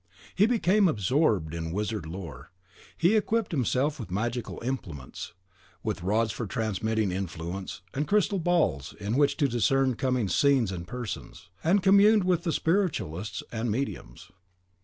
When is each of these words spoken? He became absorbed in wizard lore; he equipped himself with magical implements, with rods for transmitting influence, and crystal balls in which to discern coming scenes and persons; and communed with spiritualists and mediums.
He 0.33 0.47
became 0.47 0.87
absorbed 0.87 1.53
in 1.53 1.71
wizard 1.71 2.07
lore; 2.07 2.49
he 2.97 3.15
equipped 3.15 3.51
himself 3.51 3.99
with 3.99 4.09
magical 4.09 4.59
implements, 4.65 5.33
with 5.83 6.01
rods 6.01 6.31
for 6.31 6.47
transmitting 6.47 7.11
influence, 7.11 7.81
and 7.93 8.07
crystal 8.07 8.39
balls 8.39 8.95
in 8.99 9.15
which 9.15 9.37
to 9.37 9.47
discern 9.47 9.93
coming 9.93 10.27
scenes 10.27 10.71
and 10.71 10.87
persons; 10.87 11.49
and 11.63 11.83
communed 11.83 12.23
with 12.23 12.51
spiritualists 12.51 13.43
and 13.51 13.69
mediums. 13.69 14.31